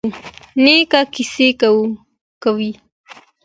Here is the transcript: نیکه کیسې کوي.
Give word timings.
نیکه 0.63 1.01
کیسې 1.13 1.47
کوي. 2.41 2.71